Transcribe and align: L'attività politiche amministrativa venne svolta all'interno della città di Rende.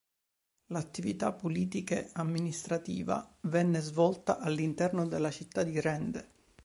L'attività 0.69 1.31
politiche 1.31 2.09
amministrativa 2.13 3.37
venne 3.41 3.81
svolta 3.81 4.39
all'interno 4.39 5.05
della 5.07 5.29
città 5.29 5.61
di 5.61 5.79
Rende. 5.79 6.31